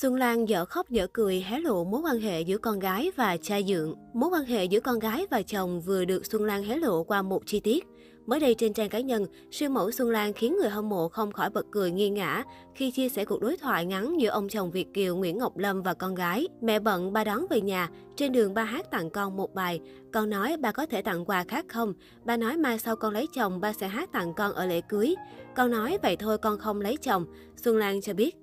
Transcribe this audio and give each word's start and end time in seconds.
Xuân 0.00 0.14
Lan 0.14 0.48
dở 0.48 0.64
khóc 0.64 0.90
dở 0.90 1.06
cười 1.12 1.44
hé 1.46 1.60
lộ 1.60 1.84
mối 1.84 2.00
quan 2.00 2.20
hệ 2.20 2.40
giữa 2.40 2.58
con 2.58 2.78
gái 2.78 3.10
và 3.16 3.36
cha 3.42 3.60
dượng. 3.68 3.94
Mối 4.14 4.30
quan 4.30 4.44
hệ 4.44 4.64
giữa 4.64 4.80
con 4.80 4.98
gái 4.98 5.26
và 5.30 5.42
chồng 5.42 5.80
vừa 5.80 6.04
được 6.04 6.26
Xuân 6.26 6.44
Lan 6.44 6.62
hé 6.62 6.76
lộ 6.76 7.04
qua 7.04 7.22
một 7.22 7.42
chi 7.46 7.60
tiết. 7.60 7.86
Mới 8.26 8.40
đây 8.40 8.54
trên 8.54 8.72
trang 8.72 8.88
cá 8.88 9.00
nhân, 9.00 9.26
siêu 9.50 9.70
mẫu 9.70 9.90
Xuân 9.90 10.10
Lan 10.10 10.32
khiến 10.32 10.56
người 10.56 10.70
hâm 10.70 10.88
mộ 10.88 11.08
không 11.08 11.32
khỏi 11.32 11.50
bật 11.50 11.66
cười 11.70 11.90
nghi 11.90 12.10
ngã 12.10 12.42
khi 12.74 12.90
chia 12.90 13.08
sẻ 13.08 13.24
cuộc 13.24 13.40
đối 13.40 13.56
thoại 13.56 13.84
ngắn 13.84 14.20
giữa 14.20 14.28
ông 14.28 14.48
chồng 14.48 14.70
Việt 14.70 14.86
Kiều 14.94 15.16
Nguyễn 15.16 15.38
Ngọc 15.38 15.56
Lâm 15.56 15.82
và 15.82 15.94
con 15.94 16.14
gái. 16.14 16.48
Mẹ 16.60 16.78
bận 16.78 17.12
ba 17.12 17.24
đón 17.24 17.46
về 17.50 17.60
nhà, 17.60 17.90
trên 18.16 18.32
đường 18.32 18.54
ba 18.54 18.64
hát 18.64 18.90
tặng 18.90 19.10
con 19.10 19.36
một 19.36 19.54
bài. 19.54 19.80
Con 20.12 20.30
nói 20.30 20.56
ba 20.56 20.72
có 20.72 20.86
thể 20.86 21.02
tặng 21.02 21.24
quà 21.24 21.44
khác 21.48 21.64
không? 21.68 21.94
Ba 22.24 22.36
nói 22.36 22.56
mai 22.56 22.78
sau 22.78 22.96
con 22.96 23.12
lấy 23.12 23.26
chồng 23.34 23.60
ba 23.60 23.72
sẽ 23.72 23.88
hát 23.88 24.12
tặng 24.12 24.34
con 24.34 24.52
ở 24.52 24.66
lễ 24.66 24.80
cưới. 24.80 25.14
Con 25.56 25.70
nói 25.70 25.98
vậy 26.02 26.16
thôi 26.16 26.38
con 26.38 26.58
không 26.58 26.80
lấy 26.80 26.96
chồng. 26.96 27.26
Xuân 27.56 27.76
Lan 27.76 28.00
cho 28.00 28.14
biết. 28.14 28.36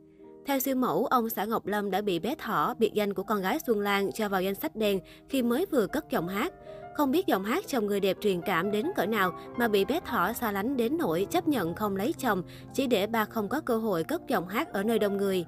Theo 0.46 0.59
siêu 0.59 0.75
mẫu, 0.75 1.05
ông 1.05 1.30
xã 1.30 1.46
Ngọc 1.46 1.68
Lâm 1.68 1.91
đã 1.91 2.02
bị 2.02 2.20
bé 2.20 2.36
Thỏ, 2.36 2.73
biệt 2.80 2.93
danh 2.93 3.14
của 3.14 3.23
con 3.23 3.42
gái 3.42 3.60
Xuân 3.68 3.79
Lan, 3.79 4.11
cho 4.11 4.29
vào 4.29 4.42
danh 4.42 4.56
sách 4.56 4.75
đen 4.75 5.00
khi 5.29 5.43
mới 5.43 5.65
vừa 5.71 5.87
cất 5.87 6.10
giọng 6.10 6.28
hát. 6.28 6.54
Không 6.96 7.11
biết 7.11 7.28
giọng 7.28 7.43
hát 7.43 7.68
chồng 7.68 7.86
người 7.86 8.00
đẹp 8.00 8.18
truyền 8.21 8.42
cảm 8.42 8.71
đến 8.71 8.86
cỡ 8.96 9.06
nào 9.06 9.39
mà 9.57 9.68
bị 9.68 9.86
bé 9.86 10.00
Thỏ 10.06 10.34
xa 10.34 10.51
lánh 10.51 10.78
đến 10.78 10.97
nỗi 10.97 11.28
chấp 11.32 11.47
nhận 11.47 11.75
không 11.75 11.96
lấy 11.96 12.14
chồng, 12.14 12.43
chỉ 12.73 12.87
để 12.87 13.07
ba 13.07 13.25
không 13.25 13.50
có 13.50 13.61
cơ 13.61 13.78
hội 13.78 14.04
cất 14.04 14.28
giọng 14.28 14.47
hát 14.47 14.73
ở 14.73 14.84
nơi 14.84 15.00
đông 15.00 15.18
người. 15.18 15.46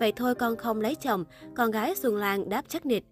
Vậy 0.00 0.12
thôi 0.12 0.34
con 0.34 0.56
không 0.56 0.80
lấy 0.80 0.94
chồng, 0.94 1.24
con 1.56 1.70
gái 1.70 1.94
Xuân 1.94 2.16
Lan 2.16 2.48
đáp 2.48 2.64
chắc 2.68 2.86
nịch. 2.86 3.04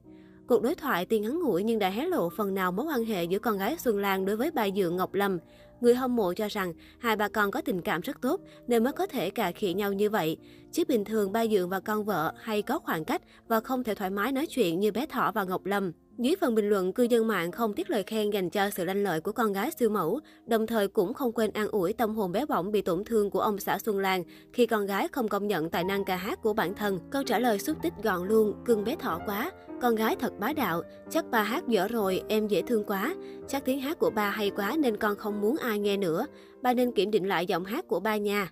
Cuộc 0.48 0.62
đối 0.62 0.74
thoại 0.74 1.06
tuy 1.06 1.18
ngắn 1.18 1.40
ngủi 1.40 1.62
nhưng 1.62 1.78
đã 1.78 1.90
hé 1.90 2.06
lộ 2.06 2.30
phần 2.30 2.54
nào 2.54 2.72
mối 2.72 2.86
quan 2.86 3.04
hệ 3.04 3.24
giữa 3.24 3.38
con 3.38 3.58
gái 3.58 3.76
Xuân 3.78 3.98
Lan 3.98 4.24
đối 4.24 4.36
với 4.36 4.50
bà 4.50 4.68
dượng 4.76 4.96
Ngọc 4.96 5.14
Lâm. 5.14 5.38
Người 5.80 5.94
hâm 5.94 6.16
mộ 6.16 6.32
cho 6.32 6.48
rằng 6.48 6.72
hai 6.98 7.16
bà 7.16 7.28
con 7.28 7.50
có 7.50 7.60
tình 7.60 7.82
cảm 7.82 8.00
rất 8.00 8.20
tốt 8.20 8.40
nên 8.66 8.84
mới 8.84 8.92
có 8.92 9.06
thể 9.06 9.30
cà 9.30 9.52
khịa 9.52 9.72
nhau 9.72 9.92
như 9.92 10.10
vậy. 10.10 10.36
Chứ 10.72 10.84
bình 10.88 11.04
thường 11.04 11.32
ba 11.32 11.46
dượng 11.46 11.68
và 11.68 11.80
con 11.80 12.04
vợ 12.04 12.34
hay 12.38 12.62
có 12.62 12.78
khoảng 12.78 13.04
cách 13.04 13.22
và 13.48 13.60
không 13.60 13.84
thể 13.84 13.94
thoải 13.94 14.10
mái 14.10 14.32
nói 14.32 14.46
chuyện 14.46 14.80
như 14.80 14.92
bé 14.92 15.06
Thỏ 15.06 15.32
và 15.32 15.44
Ngọc 15.44 15.66
Lâm. 15.66 15.92
Dưới 16.18 16.36
phần 16.40 16.54
bình 16.54 16.68
luận, 16.68 16.92
cư 16.92 17.02
dân 17.02 17.26
mạng 17.26 17.52
không 17.52 17.72
tiếc 17.72 17.90
lời 17.90 18.02
khen 18.02 18.30
dành 18.30 18.50
cho 18.50 18.70
sự 18.70 18.84
lanh 18.84 19.02
lợi 19.02 19.20
của 19.20 19.32
con 19.32 19.52
gái 19.52 19.70
siêu 19.78 19.90
mẫu, 19.90 20.20
đồng 20.46 20.66
thời 20.66 20.88
cũng 20.88 21.14
không 21.14 21.32
quên 21.32 21.50
an 21.54 21.68
ủi 21.68 21.92
tâm 21.92 22.14
hồn 22.14 22.32
bé 22.32 22.46
bỏng 22.46 22.72
bị 22.72 22.82
tổn 22.82 23.04
thương 23.04 23.30
của 23.30 23.40
ông 23.40 23.58
xã 23.58 23.78
Xuân 23.78 23.98
Lan 23.98 24.24
khi 24.52 24.66
con 24.66 24.86
gái 24.86 25.08
không 25.08 25.28
công 25.28 25.46
nhận 25.46 25.70
tài 25.70 25.84
năng 25.84 26.04
ca 26.04 26.16
hát 26.16 26.42
của 26.42 26.52
bản 26.52 26.74
thân. 26.74 26.98
Câu 27.10 27.22
trả 27.22 27.38
lời 27.38 27.58
xúc 27.58 27.76
tích 27.82 27.92
gọn 28.02 28.28
luôn, 28.28 28.54
cưng 28.64 28.84
bé 28.84 28.96
thỏ 28.96 29.20
quá, 29.26 29.50
con 29.82 29.94
gái 29.94 30.16
thật 30.16 30.32
bá 30.38 30.52
đạo, 30.52 30.82
chắc 31.10 31.30
ba 31.30 31.42
hát 31.42 31.68
dở 31.68 31.88
rồi, 31.88 32.22
em 32.28 32.48
dễ 32.48 32.62
thương 32.62 32.84
quá, 32.84 33.14
chắc 33.48 33.64
tiếng 33.64 33.80
hát 33.80 33.98
của 33.98 34.10
ba 34.10 34.30
hay 34.30 34.50
quá 34.50 34.76
nên 34.78 34.96
con 34.96 35.16
không 35.16 35.40
muốn 35.40 35.56
ai 35.56 35.78
nghe 35.78 35.96
nữa, 35.96 36.26
ba 36.62 36.74
nên 36.74 36.92
kiểm 36.92 37.10
định 37.10 37.28
lại 37.28 37.46
giọng 37.46 37.64
hát 37.64 37.88
của 37.88 38.00
ba 38.00 38.16
nha. 38.16 38.50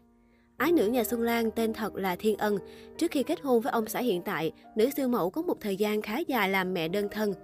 Ái 0.56 0.72
nữ 0.72 0.86
nhà 0.86 1.04
Xuân 1.04 1.22
Lan 1.22 1.50
tên 1.50 1.72
thật 1.72 1.96
là 1.96 2.16
Thiên 2.16 2.36
Ân. 2.36 2.58
Trước 2.98 3.10
khi 3.10 3.22
kết 3.22 3.40
hôn 3.40 3.60
với 3.60 3.72
ông 3.72 3.86
xã 3.86 4.00
hiện 4.00 4.22
tại, 4.22 4.52
nữ 4.76 4.90
siêu 4.96 5.08
mẫu 5.08 5.30
có 5.30 5.42
một 5.42 5.60
thời 5.60 5.76
gian 5.76 6.02
khá 6.02 6.18
dài 6.18 6.48
làm 6.48 6.74
mẹ 6.74 6.88
đơn 6.88 7.08
thân. 7.10 7.34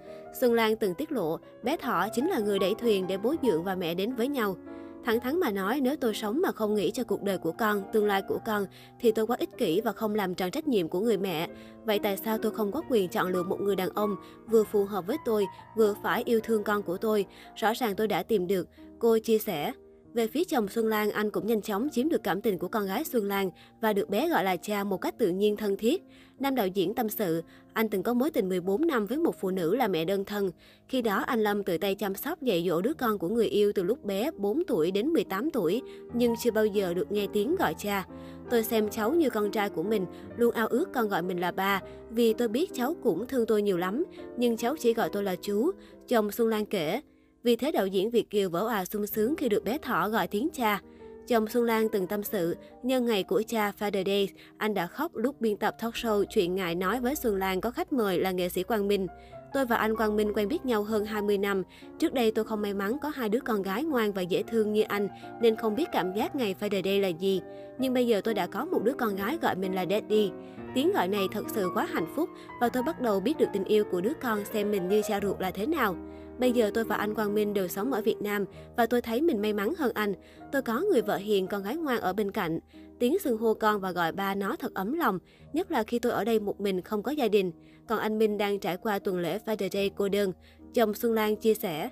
Xuân 0.40 0.52
Lan 0.52 0.76
từng 0.76 0.94
tiết 0.94 1.12
lộ, 1.12 1.38
bé 1.62 1.76
Thỏ 1.76 2.08
chính 2.14 2.28
là 2.28 2.38
người 2.38 2.58
đẩy 2.58 2.74
thuyền 2.74 3.06
để 3.06 3.18
bố 3.18 3.34
dượng 3.42 3.64
và 3.64 3.74
mẹ 3.74 3.94
đến 3.94 4.14
với 4.14 4.28
nhau. 4.28 4.56
Thẳng 5.04 5.20
thắn 5.20 5.40
mà 5.40 5.50
nói, 5.50 5.80
nếu 5.80 5.96
tôi 5.96 6.14
sống 6.14 6.40
mà 6.42 6.52
không 6.52 6.74
nghĩ 6.74 6.90
cho 6.90 7.04
cuộc 7.04 7.22
đời 7.22 7.38
của 7.38 7.52
con, 7.52 7.82
tương 7.92 8.06
lai 8.06 8.22
của 8.28 8.38
con, 8.46 8.66
thì 9.00 9.12
tôi 9.12 9.26
quá 9.26 9.36
ích 9.40 9.58
kỷ 9.58 9.80
và 9.80 9.92
không 9.92 10.14
làm 10.14 10.34
tròn 10.34 10.50
trách 10.50 10.68
nhiệm 10.68 10.88
của 10.88 11.00
người 11.00 11.16
mẹ. 11.16 11.48
Vậy 11.84 11.98
tại 11.98 12.16
sao 12.16 12.38
tôi 12.38 12.52
không 12.52 12.72
có 12.72 12.82
quyền 12.90 13.08
chọn 13.08 13.28
lựa 13.28 13.42
một 13.42 13.60
người 13.60 13.76
đàn 13.76 13.90
ông 13.94 14.16
vừa 14.50 14.64
phù 14.64 14.84
hợp 14.84 15.06
với 15.06 15.16
tôi, 15.24 15.46
vừa 15.76 15.94
phải 16.02 16.22
yêu 16.26 16.40
thương 16.42 16.64
con 16.64 16.82
của 16.82 16.96
tôi? 16.96 17.26
Rõ 17.56 17.72
ràng 17.72 17.96
tôi 17.96 18.08
đã 18.08 18.22
tìm 18.22 18.46
được, 18.46 18.68
cô 18.98 19.18
chia 19.18 19.38
sẻ. 19.38 19.72
Về 20.14 20.26
phía 20.26 20.44
chồng 20.44 20.68
Xuân 20.68 20.86
Lan, 20.86 21.10
anh 21.10 21.30
cũng 21.30 21.46
nhanh 21.46 21.62
chóng 21.62 21.88
chiếm 21.92 22.08
được 22.08 22.22
cảm 22.24 22.40
tình 22.40 22.58
của 22.58 22.68
con 22.68 22.86
gái 22.86 23.04
Xuân 23.04 23.24
Lan 23.24 23.50
và 23.80 23.92
được 23.92 24.10
bé 24.10 24.28
gọi 24.28 24.44
là 24.44 24.56
cha 24.56 24.84
một 24.84 24.96
cách 24.96 25.18
tự 25.18 25.28
nhiên 25.28 25.56
thân 25.56 25.76
thiết. 25.76 26.02
Nam 26.38 26.54
đạo 26.54 26.66
diễn 26.66 26.94
tâm 26.94 27.08
sự, 27.08 27.42
anh 27.72 27.88
từng 27.88 28.02
có 28.02 28.14
mối 28.14 28.30
tình 28.30 28.48
14 28.48 28.86
năm 28.86 29.06
với 29.06 29.18
một 29.18 29.40
phụ 29.40 29.50
nữ 29.50 29.76
là 29.76 29.88
mẹ 29.88 30.04
đơn 30.04 30.24
thân. 30.24 30.50
Khi 30.88 31.02
đó, 31.02 31.24
anh 31.26 31.40
Lâm 31.40 31.64
tự 31.64 31.78
tay 31.78 31.94
chăm 31.94 32.14
sóc 32.14 32.42
dạy 32.42 32.64
dỗ 32.68 32.80
đứa 32.80 32.92
con 32.94 33.18
của 33.18 33.28
người 33.28 33.46
yêu 33.46 33.72
từ 33.74 33.82
lúc 33.82 34.04
bé 34.04 34.30
4 34.36 34.62
tuổi 34.66 34.90
đến 34.90 35.08
18 35.08 35.50
tuổi, 35.50 35.82
nhưng 36.12 36.34
chưa 36.42 36.50
bao 36.50 36.66
giờ 36.66 36.94
được 36.94 37.12
nghe 37.12 37.26
tiếng 37.32 37.56
gọi 37.56 37.74
cha. 37.78 38.06
Tôi 38.50 38.64
xem 38.64 38.88
cháu 38.88 39.12
như 39.12 39.30
con 39.30 39.50
trai 39.50 39.70
của 39.70 39.82
mình, 39.82 40.06
luôn 40.36 40.54
ao 40.54 40.66
ước 40.66 40.92
con 40.92 41.08
gọi 41.08 41.22
mình 41.22 41.40
là 41.40 41.52
ba, 41.52 41.80
vì 42.10 42.32
tôi 42.32 42.48
biết 42.48 42.70
cháu 42.74 42.96
cũng 43.02 43.26
thương 43.26 43.46
tôi 43.46 43.62
nhiều 43.62 43.78
lắm, 43.78 44.04
nhưng 44.36 44.56
cháu 44.56 44.76
chỉ 44.78 44.94
gọi 44.94 45.08
tôi 45.12 45.24
là 45.24 45.36
chú. 45.42 45.70
Chồng 46.08 46.32
Xuân 46.32 46.48
Lan 46.48 46.66
kể, 46.66 47.00
vì 47.42 47.56
thế 47.56 47.72
đạo 47.72 47.86
diễn 47.86 48.10
Việt 48.10 48.30
Kiều 48.30 48.50
vỡ 48.50 48.60
òa 48.60 48.84
sung 48.84 49.06
sướng 49.06 49.36
khi 49.36 49.48
được 49.48 49.64
bé 49.64 49.78
thỏ 49.78 50.08
gọi 50.08 50.26
tiếng 50.26 50.48
cha. 50.52 50.80
Chồng 51.28 51.48
Xuân 51.48 51.64
Lan 51.64 51.88
từng 51.88 52.06
tâm 52.06 52.22
sự, 52.22 52.56
nhân 52.82 53.06
ngày 53.06 53.22
của 53.22 53.42
cha 53.46 53.72
Father 53.78 54.06
Day, 54.06 54.28
anh 54.56 54.74
đã 54.74 54.86
khóc 54.86 55.16
lúc 55.16 55.40
biên 55.40 55.56
tập 55.56 55.74
talk 55.80 55.94
show 55.94 56.24
chuyện 56.24 56.54
ngại 56.54 56.74
nói 56.74 57.00
với 57.00 57.16
Xuân 57.16 57.36
Lan 57.36 57.60
có 57.60 57.70
khách 57.70 57.92
mời 57.92 58.20
là 58.20 58.30
nghệ 58.30 58.48
sĩ 58.48 58.62
Quang 58.62 58.88
Minh. 58.88 59.06
Tôi 59.52 59.66
và 59.66 59.76
anh 59.76 59.96
Quang 59.96 60.16
Minh 60.16 60.32
quen 60.34 60.48
biết 60.48 60.64
nhau 60.64 60.82
hơn 60.82 61.04
20 61.04 61.38
năm. 61.38 61.62
Trước 61.98 62.14
đây 62.14 62.30
tôi 62.30 62.44
không 62.44 62.62
may 62.62 62.74
mắn 62.74 62.96
có 63.02 63.08
hai 63.08 63.28
đứa 63.28 63.40
con 63.40 63.62
gái 63.62 63.84
ngoan 63.84 64.12
và 64.12 64.22
dễ 64.22 64.42
thương 64.42 64.72
như 64.72 64.82
anh, 64.82 65.08
nên 65.40 65.56
không 65.56 65.74
biết 65.74 65.88
cảm 65.92 66.12
giác 66.12 66.36
ngày 66.36 66.54
Father 66.60 66.84
Day 66.84 67.00
là 67.00 67.08
gì. 67.08 67.40
Nhưng 67.78 67.94
bây 67.94 68.06
giờ 68.06 68.20
tôi 68.24 68.34
đã 68.34 68.46
có 68.46 68.64
một 68.64 68.84
đứa 68.84 68.92
con 68.92 69.16
gái 69.16 69.38
gọi 69.42 69.56
mình 69.56 69.74
là 69.74 69.86
Daddy. 69.90 70.30
Tiếng 70.74 70.92
gọi 70.92 71.08
này 71.08 71.26
thật 71.32 71.44
sự 71.54 71.68
quá 71.74 71.88
hạnh 71.92 72.12
phúc 72.16 72.28
và 72.60 72.68
tôi 72.68 72.82
bắt 72.82 73.00
đầu 73.00 73.20
biết 73.20 73.38
được 73.38 73.48
tình 73.52 73.64
yêu 73.64 73.84
của 73.90 74.00
đứa 74.00 74.12
con 74.22 74.44
xem 74.44 74.70
mình 74.70 74.88
như 74.88 75.02
cha 75.08 75.20
ruột 75.22 75.40
là 75.40 75.50
thế 75.50 75.66
nào. 75.66 75.96
Bây 76.40 76.52
giờ 76.52 76.70
tôi 76.74 76.84
và 76.84 76.96
anh 76.96 77.14
Quang 77.14 77.34
Minh 77.34 77.54
đều 77.54 77.68
sống 77.68 77.92
ở 77.92 78.02
Việt 78.02 78.22
Nam 78.22 78.44
và 78.76 78.86
tôi 78.86 79.02
thấy 79.02 79.20
mình 79.20 79.42
may 79.42 79.52
mắn 79.52 79.74
hơn 79.78 79.92
anh. 79.94 80.14
Tôi 80.52 80.62
có 80.62 80.80
người 80.80 81.02
vợ 81.02 81.16
hiền, 81.16 81.46
con 81.46 81.62
gái 81.62 81.76
ngoan 81.76 82.00
ở 82.00 82.12
bên 82.12 82.30
cạnh. 82.30 82.58
Tiếng 82.98 83.18
xưng 83.18 83.38
hô 83.38 83.54
con 83.54 83.80
và 83.80 83.92
gọi 83.92 84.12
ba 84.12 84.34
nó 84.34 84.56
thật 84.56 84.74
ấm 84.74 84.92
lòng, 84.92 85.18
nhất 85.52 85.70
là 85.70 85.82
khi 85.82 85.98
tôi 85.98 86.12
ở 86.12 86.24
đây 86.24 86.40
một 86.40 86.60
mình 86.60 86.80
không 86.80 87.02
có 87.02 87.12
gia 87.12 87.28
đình. 87.28 87.52
Còn 87.88 87.98
anh 87.98 88.18
Minh 88.18 88.38
đang 88.38 88.58
trải 88.58 88.76
qua 88.76 88.98
tuần 88.98 89.18
lễ 89.18 89.38
Father 89.46 89.68
Day 89.72 89.90
cô 89.96 90.08
đơn. 90.08 90.32
Chồng 90.74 90.94
Xuân 90.94 91.12
Lan 91.12 91.36
chia 91.36 91.54
sẻ, 91.54 91.90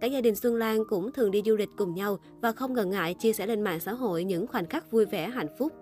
Cả 0.00 0.06
gia 0.06 0.20
đình 0.20 0.34
Xuân 0.34 0.54
Lan 0.54 0.84
cũng 0.88 1.12
thường 1.12 1.30
đi 1.30 1.42
du 1.46 1.56
lịch 1.56 1.68
cùng 1.76 1.94
nhau 1.94 2.18
và 2.40 2.52
không 2.52 2.74
ngần 2.74 2.90
ngại 2.90 3.14
chia 3.14 3.32
sẻ 3.32 3.46
lên 3.46 3.62
mạng 3.62 3.80
xã 3.80 3.92
hội 3.92 4.24
những 4.24 4.46
khoảnh 4.46 4.66
khắc 4.66 4.90
vui 4.90 5.04
vẻ 5.04 5.28
hạnh 5.28 5.56
phúc. 5.58 5.72